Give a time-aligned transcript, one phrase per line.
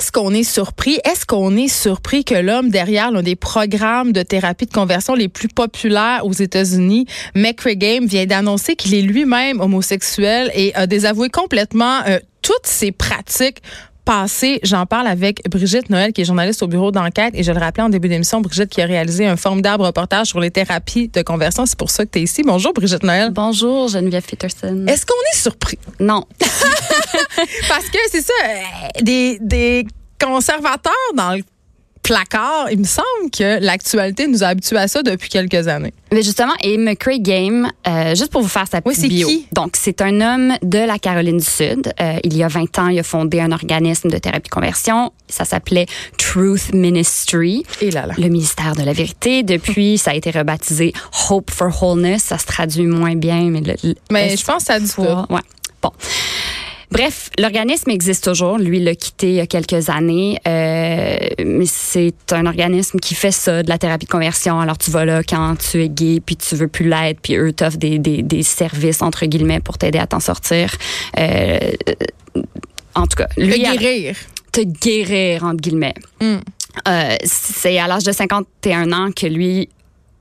[0.00, 0.98] Est-ce qu'on est surpris?
[1.04, 5.28] Est-ce qu'on est surpris que l'homme derrière l'un des programmes de thérapie de conversion les
[5.28, 12.00] plus populaires aux États-Unis, Game, vient d'annoncer qu'il est lui-même homosexuel et a désavoué complètement
[12.08, 13.60] euh, toutes ses pratiques
[14.04, 17.34] passé, j'en parle avec Brigitte Noël, qui est journaliste au bureau d'enquête.
[17.34, 20.40] Et je le rappelais en début d'émission, Brigitte qui a réalisé un formidable reportage sur
[20.40, 21.66] les thérapies de conversion.
[21.66, 22.42] C'est pour ça que tu es ici.
[22.44, 23.30] Bonjour, Brigitte Noël.
[23.30, 24.84] Bonjour, Geneviève Peterson.
[24.86, 25.78] Est-ce qu'on est surpris?
[25.98, 26.24] Non.
[27.68, 29.86] Parce que c'est ça, euh, des, des
[30.20, 31.42] conservateurs dans le
[32.10, 32.70] placard.
[32.72, 35.94] Il me semble que l'actualité nous a habitués à ça depuis quelques années.
[36.12, 39.28] Mais justement, et McCray Game, euh, juste pour vous faire sa petite bio.
[39.28, 39.46] Qui?
[39.52, 41.92] Donc, c'est un homme de la Caroline du Sud.
[42.00, 45.12] Euh, il y a 20 ans, il a fondé un organisme de thérapie conversion.
[45.28, 45.86] Ça s'appelait
[46.18, 47.64] Truth Ministry.
[47.80, 48.14] Et là là.
[48.18, 49.44] Le ministère de la vérité.
[49.44, 50.92] Depuis, ça a été rebaptisé
[51.28, 52.24] Hope for Wholeness.
[52.24, 54.90] Ça se traduit moins bien, mais le, mais je pense que ça a du
[55.30, 55.40] Ouais.
[55.82, 55.92] Bon.
[56.90, 58.58] Bref, l'organisme existe toujours.
[58.58, 60.38] Lui, il l'a quitté il y a quelques années.
[60.46, 64.60] Euh, mais c'est un organisme qui fait ça, de la thérapie de conversion.
[64.60, 67.52] Alors, tu vas là quand tu es gay, puis tu veux plus l'être, puis eux
[67.52, 70.74] t'offrent des, des, des, services, entre guillemets, pour t'aider à t'en sortir.
[71.18, 71.58] Euh,
[72.94, 73.52] en tout cas, lui...
[73.52, 74.16] Te guérir.
[74.50, 75.94] Te guérir, entre guillemets.
[76.20, 76.36] Mm.
[76.88, 79.68] Euh, c'est à l'âge de 51 ans que lui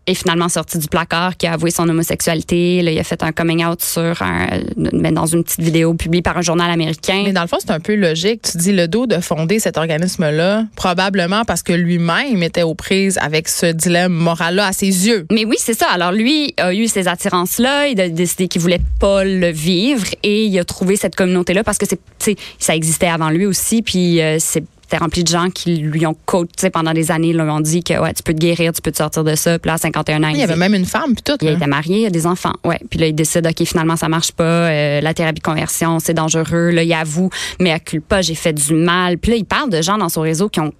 [0.09, 2.81] est finalement sorti du placard, qui a avoué son homosexualité.
[2.81, 6.21] Là, il a fait un coming out sur un, mais dans une petite vidéo publiée
[6.21, 7.21] par un journal américain.
[7.25, 8.41] Mais dans le fond, c'est un peu logique.
[8.52, 13.17] Tu dis le dos de fonder cet organisme-là, probablement parce que lui-même était aux prises
[13.21, 15.25] avec ce dilemme moral-là à ses yeux.
[15.31, 15.87] Mais oui, c'est ça.
[15.91, 17.87] Alors lui a eu ces attirances-là.
[17.87, 21.77] Il a décidé qu'il voulait pas le vivre et il a trouvé cette communauté-là parce
[21.77, 21.85] que
[22.19, 23.81] c'est, ça existait avant lui aussi.
[23.81, 27.42] Puis euh, c'est c'était rempli de gens qui lui ont coaché pendant des années, lui
[27.42, 29.59] ont dit que ouais, tu peux te guérir, tu peux te sortir de ça.
[29.59, 31.38] Puis là, à 51 ans, il y avait même une femme puis tout.
[31.42, 32.54] Il était marié, il a des enfants.
[32.64, 32.80] Ouais.
[32.90, 36.16] Puis là, il décide OK, finalement ça marche pas, euh, la thérapie de conversion, c'est
[36.16, 36.72] dangereux.
[36.72, 37.30] Là, il avoue
[37.60, 39.20] mais accule pas, j'ai fait du mal.
[39.20, 40.73] Puis là, il parle de gens dans son réseau qui ont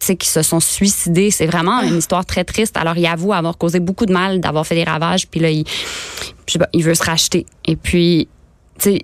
[0.00, 1.30] qui se sont suicidés.
[1.30, 2.76] C'est vraiment une histoire très triste.
[2.76, 5.28] Alors, il avoue avoir causé beaucoup de mal, d'avoir fait des ravages.
[5.28, 5.64] Puis là, il,
[6.74, 7.46] il veut se racheter.
[7.64, 8.28] Et puis,
[8.78, 9.02] tu sais,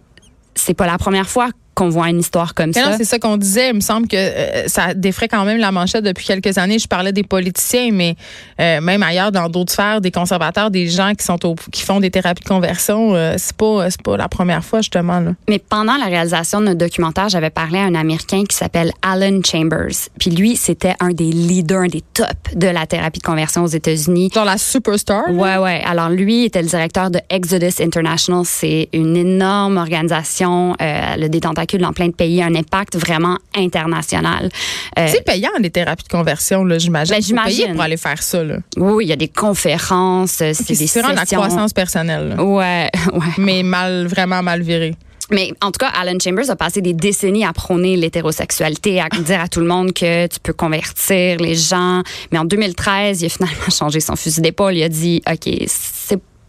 [0.54, 1.48] c'est pas la première fois
[1.80, 2.98] qu'on voit une histoire comme ça.
[2.98, 3.70] c'est ça qu'on disait.
[3.70, 6.78] Il me semble que euh, ça défrait quand même la manchette depuis quelques années.
[6.78, 8.16] Je parlais des politiciens, mais
[8.60, 11.38] euh, même ailleurs, dans d'autres sphères, des conservateurs, des gens qui sont
[11.72, 15.20] qui font des thérapies de conversion, euh, c'est pas c'est pas la première fois justement.
[15.20, 15.32] Là.
[15.48, 19.40] Mais pendant la réalisation de notre documentaire, j'avais parlé à un Américain qui s'appelle Alan
[19.42, 20.10] Chambers.
[20.18, 23.68] Puis lui, c'était un des leaders, un des tops de la thérapie de conversion aux
[23.68, 24.30] États-Unis.
[24.34, 25.30] Dans la superstar.
[25.30, 25.82] Ouais, ouais.
[25.86, 28.42] Alors lui était le directeur de Exodus International.
[28.44, 34.50] C'est une énorme organisation, le détenteur dans plein de pays, un impact vraiment international.
[34.98, 37.14] Euh, c'est payant les thérapies de conversion, là, j'imagine.
[37.14, 37.72] Ben, j'imagine.
[37.72, 38.42] pour aller faire ça.
[38.42, 38.56] Là.
[38.76, 41.02] Oui, il y a des conférences, c'est des sessions.
[41.06, 42.36] C'est la croissance personnelle.
[42.38, 43.26] Ouais, ouais.
[43.38, 44.94] Mais mal, vraiment mal viré.
[45.30, 49.40] Mais en tout cas, Alan Chambers a passé des décennies à prôner l'hétérosexualité, à dire
[49.40, 52.02] à tout le monde que tu peux convertir les gens.
[52.32, 54.74] Mais en 2013, il a finalement changé son fusil d'épaule.
[54.74, 55.48] Il a dit, OK,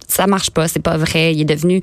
[0.07, 1.33] ça marche pas, c'est pas vrai.
[1.33, 1.81] Il est devenu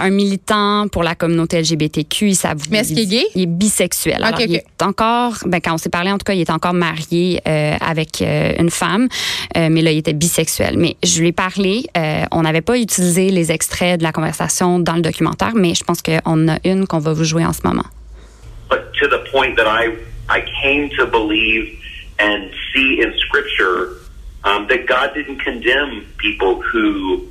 [0.00, 2.30] un militant pour la communauté LGBTQ.
[2.30, 2.36] Il
[2.70, 3.26] Mais est-ce qu'il est gay?
[3.34, 4.24] Il est bisexuel.
[4.38, 7.40] Il est encore, ben, quand on s'est parlé, en tout cas, il est encore marié
[7.46, 9.08] euh, avec euh, une femme,
[9.56, 10.76] euh, mais là, il était bisexuel.
[10.78, 11.84] Mais je lui ai parlé.
[12.32, 16.02] on n'avait pas utilisé les extraits de la conversation dans le documentaire, mais je pense
[16.02, 17.84] qu'on a une qu'on va vous jouer en ce moment.
[18.68, 19.96] But to the point that I,
[20.28, 21.76] I came to believe
[22.18, 24.00] and see in Scripture
[24.44, 27.26] um, that God didn't condemn people who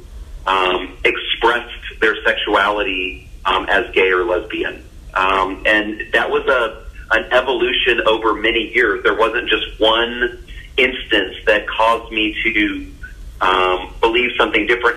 [0.46, 4.84] um, expressed their sexuality um, as gay or lesbian.
[5.14, 9.04] Um, and that was a an evolution over many years.
[9.04, 10.38] There wasn't just one
[10.78, 12.86] instance that caused me to
[13.42, 14.96] um, believe something different.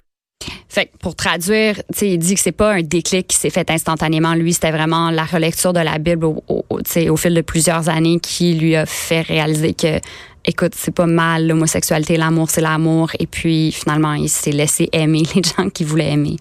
[0.69, 4.35] Fait que pour traduire, il dit que c'est pas un déclic qui s'est fait instantanément.
[4.35, 8.75] Lui, c'était vraiment la relecture de la Bible au, fil de plusieurs années qui lui
[8.75, 10.01] a fait réaliser que
[10.47, 13.11] écoute, c'est pas mal, l'homosexualité, l'amour, c'est l'amour.
[13.19, 16.37] Et puis, finalement, il s'est laissé aimer les gens qui voulaient aimer.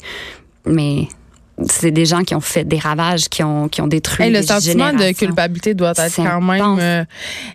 [0.66, 1.07] Mais
[1.67, 4.94] c'est des gens qui ont fait des ravages, qui ont, qui ont détruit Le sentiment
[4.94, 7.03] de culpabilité doit être quand même euh,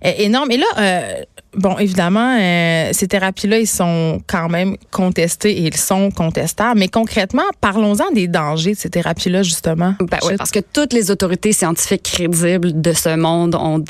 [0.02, 0.50] énorme.
[0.50, 1.22] Et là, euh,
[1.54, 6.78] bon, évidemment, euh, ces thérapies-là, ils sont quand même contestés et ils sont contestables.
[6.78, 9.94] Mais concrètement, parlons-en des dangers de ces thérapies-là, justement.
[10.00, 13.82] Ben oui, parce que toutes les autorités scientifiques crédibles de ce monde ont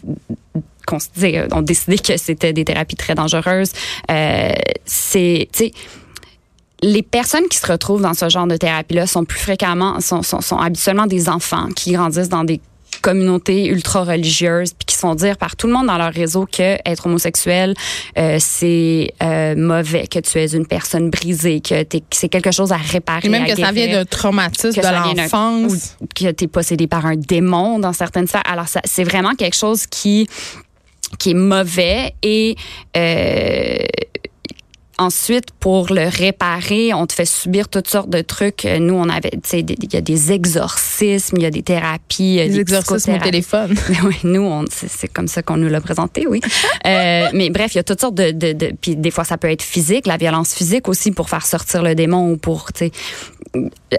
[1.52, 3.72] ont décidé que c'était des thérapies très dangereuses.
[4.84, 5.72] C'est, tu sais,
[6.82, 10.40] les personnes qui se retrouvent dans ce genre de thérapie-là sont plus fréquemment, sont, sont,
[10.40, 12.60] sont habituellement des enfants qui grandissent dans des
[13.02, 16.76] communautés ultra religieuses puis qui sont dire par tout le monde dans leur réseau que
[16.84, 17.74] être homosexuel
[18.18, 22.76] euh, c'est euh, mauvais, que tu es une personne brisée, que c'est quelque chose à
[22.76, 23.26] réparer.
[23.26, 27.16] Et même que ça vient d'un traumatisme de l'enfance, que tu es possédé par un
[27.16, 28.42] démon dans certaines sphères.
[28.44, 30.26] Alors c'est vraiment quelque chose qui
[31.18, 32.56] qui est mauvais et
[32.96, 33.76] euh,
[34.98, 38.64] Ensuite, pour le réparer, on te fait subir toutes sortes de trucs.
[38.64, 42.36] Nous, on avait, tu sais, il y a des exorcismes, il y a des thérapies,
[42.36, 43.74] des, des exorcismes au téléphone.
[44.04, 46.40] oui, nous, c'est comme ça qu'on nous l'a présenté, oui.
[46.86, 49.36] euh, mais bref, il y a toutes sortes de, de, de, puis des fois, ça
[49.36, 52.86] peut être physique, la violence physique aussi pour faire sortir le démon ou pour, tu
[52.86, 52.92] sais,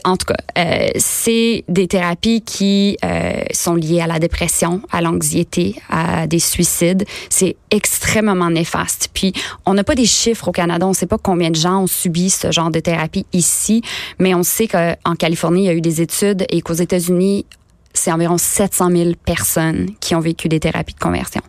[0.04, 5.02] en tout cas, euh, c'est des thérapies qui euh, sont liées à la dépression, à
[5.02, 7.06] l'anxiété, à des suicides.
[7.30, 9.10] C'est extrêmement néfaste.
[9.14, 9.34] Puis,
[9.66, 10.87] on n'a pas des chiffres au Canada.
[10.88, 13.82] On ne sait pas combien de gens ont subi ce genre de thérapie ici,
[14.20, 17.46] mais on sait qu'en Californie, il y a eu des études et qu'aux États-Unis,
[17.94, 21.42] c'est environ 700 000 personnes qui ont vécu des thérapies de conversion.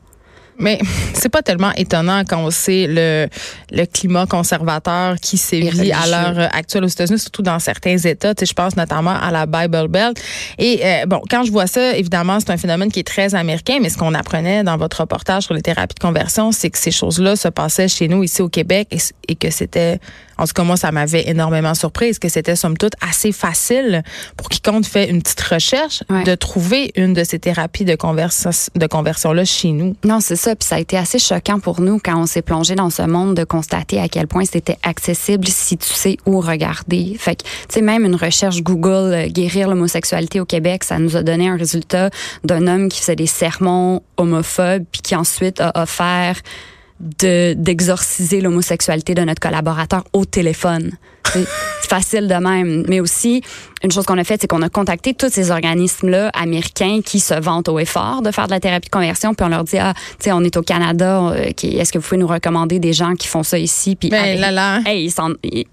[0.58, 0.78] Mais
[1.14, 3.28] c'est pas tellement étonnant quand on sait le,
[3.70, 8.34] le climat conservateur qui sévit à l'heure actuelle aux États-Unis, surtout dans certains États.
[8.34, 10.20] Tu sais, je pense notamment à la Bible Belt.
[10.58, 13.78] Et euh, bon, quand je vois ça, évidemment, c'est un phénomène qui est très américain,
[13.80, 16.90] mais ce qu'on apprenait dans votre reportage sur les thérapies de conversion, c'est que ces
[16.90, 19.98] choses-là se passaient chez nous ici au Québec et, et que c'était
[20.38, 24.02] en tout cas, moi, ça m'avait énormément surprise que c'était, somme toute, assez facile
[24.36, 28.86] pour quiconque fait une petite recherche de trouver une de ces thérapies de, conversion, de
[28.86, 29.96] conversion-là chez nous.
[30.04, 30.47] Non, c'est ça.
[30.54, 33.34] Puis ça a été assez choquant pour nous quand on s'est plongé dans ce monde
[33.34, 37.16] de constater à quel point c'était accessible si tu sais où regarder.
[37.18, 41.16] Fait que, tu sais, même une recherche Google euh, guérir l'homosexualité au Québec, ça nous
[41.16, 42.10] a donné un résultat
[42.44, 46.36] d'un homme qui faisait des sermons homophobes puis qui ensuite a offert
[47.00, 50.92] de d'exorciser l'homosexualité de notre collaborateur au téléphone.
[51.32, 52.84] C'est facile de même.
[52.88, 53.42] Mais aussi,
[53.82, 57.34] une chose qu'on a faite, c'est qu'on a contacté tous ces organismes-là américains qui se
[57.34, 59.94] vantent au effort de faire de la thérapie de conversion, puis on leur dit, ah,
[60.18, 63.14] tu sais, on est au Canada, euh, est-ce que vous pouvez nous recommander des gens
[63.14, 63.96] qui font ça ici?
[63.96, 64.80] Puis, ben, là, là.
[64.84, 65.66] Hey, ils, sont, il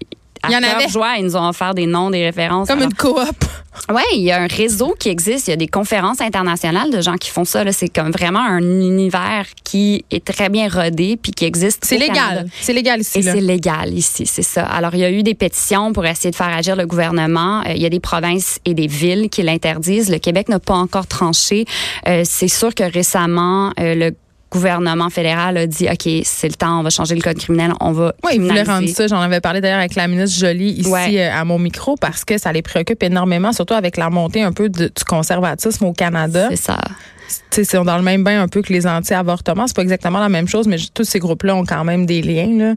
[0.48, 0.88] y en avait.
[0.88, 2.68] joie, ils nous ont offert des noms, des références.
[2.68, 3.44] Comme une coop.
[3.90, 5.48] Oui, il y a un réseau qui existe.
[5.48, 7.70] Il y a des conférences internationales de gens qui font ça.
[7.72, 11.84] C'est comme vraiment un univers qui est très bien rodé puis qui existe.
[11.84, 12.48] C'est légal.
[12.60, 13.18] C'est légal ici.
[13.18, 14.64] Et c'est légal ici, c'est ça.
[14.64, 17.60] Alors, il y a eu des pétitions pour essayer de faire agir le gouvernement.
[17.60, 20.10] Euh, il y a des provinces et des villes qui l'interdisent.
[20.10, 21.64] Le Québec n'a pas encore tranché.
[22.08, 24.12] Euh, c'est sûr que récemment, euh, le
[24.50, 27.92] gouvernement fédéral a dit OK, c'est le temps, on va changer le code criminel, on
[27.92, 28.14] va.
[28.24, 29.06] Oui, ils voulaient rendre ça.
[29.06, 32.38] J'en avais parlé d'ailleurs avec la ministre Jolie ici euh, à mon micro parce que
[32.38, 36.48] ça les préoccupe énormément, surtout avec la montée un peu du conservatisme au Canada.
[36.50, 36.78] C'est ça
[37.50, 39.66] c'est dans le même bain un peu que les anti-avortements.
[39.66, 42.74] C'est pas exactement la même chose, mais tous ces groupes-là ont quand même des liens.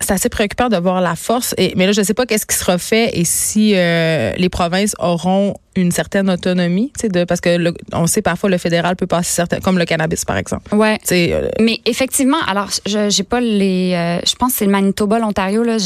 [0.00, 1.54] C'est assez préoccupant de voir la force.
[1.58, 4.94] Et, mais là, je sais pas qu'est-ce qui sera fait et si euh, les provinces
[4.98, 9.60] auront une certaine autonomie, de, parce que on sait parfois le fédéral peut passer certains,
[9.60, 10.74] comme le cannabis par exemple.
[10.74, 10.98] Ouais.
[11.12, 15.18] Euh, mais effectivement, alors je j'ai pas les, euh, je pense que c'est le Manitoba,
[15.18, 15.76] l'Ontario là.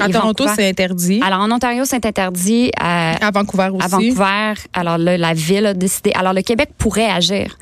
[0.00, 1.20] à Toronto, c'est interdit.
[1.24, 2.70] Alors en Ontario, c'est interdit.
[2.78, 3.84] À, à Vancouver aussi.
[3.84, 4.54] À Vancouver.
[4.72, 6.12] Alors là, la ville a décidé.
[6.14, 7.56] Alors le Québec pourrait agir.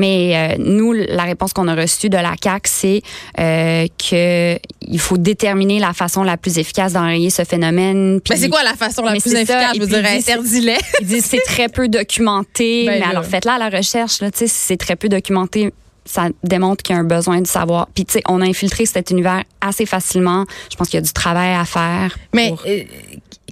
[0.00, 3.02] Mais euh, nous, la réponse qu'on a reçue de la CAC, c'est
[3.38, 8.18] euh, qu'il faut déterminer la façon la plus efficace d'enrayer ce phénomène.
[8.30, 9.74] mais c'est quoi la façon la plus efficace?
[9.74, 10.78] Je veux dire, interdis-les.
[11.02, 12.84] Ils disent c'est très peu documenté.
[12.90, 14.20] Ben mais alors, faites là la recherche.
[14.20, 15.72] Là, c'est très peu documenté
[16.06, 17.88] ça démontre qu'il y a un besoin de savoir.
[17.94, 20.44] Puis, tu sais, on a infiltré cet univers assez facilement.
[20.70, 22.16] Je pense qu'il y a du travail à faire.
[22.32, 22.82] Mais euh,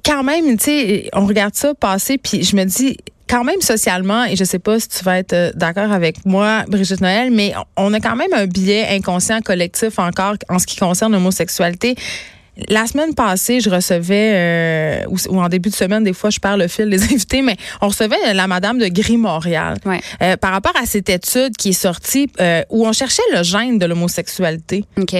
[0.04, 2.96] quand même, tu sais, on regarde ça passer, puis je me dis,
[3.28, 6.64] quand même socialement, et je sais pas si tu vas être euh, d'accord avec moi,
[6.68, 10.76] Brigitte Noël, mais on a quand même un biais inconscient collectif encore en ce qui
[10.76, 11.94] concerne l'homosexualité.
[12.68, 16.56] La semaine passée, je recevais, euh, ou, en début de semaine, des fois, je perds
[16.56, 20.86] le fil des invités, mais on recevait la Madame de Gris-Montréal euh, par rapport à
[20.86, 22.28] cette étude qui est sortie
[22.70, 24.84] où on cherchait le gène de l'homosexualité.
[24.96, 25.14] OK.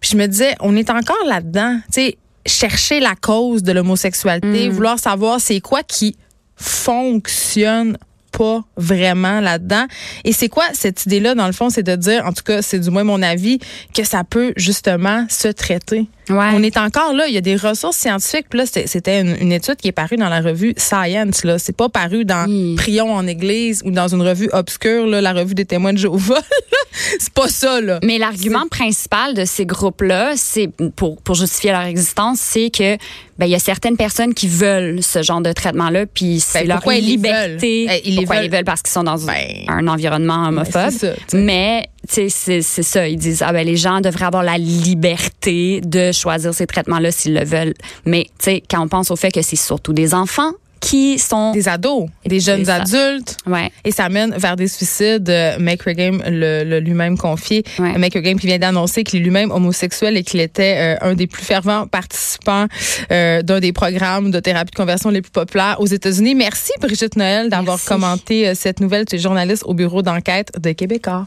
[0.00, 1.78] Puis je me disais, on est encore là-dedans.
[1.86, 4.72] Tu sais, chercher la cause de l'homosexualité, mm.
[4.72, 6.16] vouloir savoir c'est quoi qui
[6.62, 7.98] fonctionne
[8.32, 9.86] pas vraiment là-dedans.
[10.24, 12.78] Et c'est quoi cette idée-là, dans le fond, c'est de dire, en tout cas, c'est
[12.78, 13.58] du moins mon avis,
[13.94, 16.06] que ça peut justement se traiter.
[16.30, 17.26] On est encore là.
[17.26, 18.52] Il y a des ressources scientifiques.
[18.54, 21.44] là, c'était une, étude qui est parue dans la revue Science.
[21.44, 25.32] Là, c'est pas paru dans Prions en Église ou dans une revue obscure, là, la
[25.32, 26.40] revue des témoins de Jéhovah.
[27.18, 27.80] c'est pas ça.
[27.80, 27.98] Là.
[28.02, 32.96] Mais l'argument principal de ces groupes-là, c'est pour pour justifier leur existence, c'est que
[33.38, 36.80] ben il y a certaines personnes qui veulent ce genre de traitement-là, puis c'est ben,
[36.84, 37.86] leur liberté.
[37.90, 38.64] Eh, ils pourquoi ils veulent?
[38.64, 41.14] Parce qu'ils sont dans ben, un environnement ben, homophobe.
[41.32, 42.30] Mais c'est
[42.62, 43.08] ça.
[43.08, 47.34] Ils disent ah ben les gens devraient avoir la liberté de choisir ces traitements-là s'ils
[47.34, 47.74] le veulent.
[48.04, 51.52] Mais tu sais, quand on pense au fait que c'est surtout des enfants qui sont
[51.52, 53.36] des ados, des jeunes adultes.
[53.46, 53.70] Ouais.
[53.84, 55.30] Et ça mène vers des suicides.
[55.30, 57.62] Euh, Make Game le, lui-même confié.
[57.78, 57.96] Ouais.
[57.96, 61.28] Make Game qui vient d'annoncer qu'il est lui-même homosexuel et qu'il était euh, un des
[61.28, 62.66] plus fervents participants
[63.12, 66.34] euh, d'un des programmes de thérapie de conversion les plus populaires aux États-Unis.
[66.34, 69.04] Merci Brigitte Noël d'avoir commenté cette nouvelle.
[69.04, 71.26] Tu es journaliste au bureau d'enquête de Québécois.